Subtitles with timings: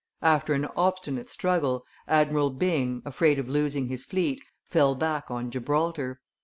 [0.23, 6.21] After an obstinate struggle, Admiral Byng, afraid of losing his fleet, fell back on Gibraltar.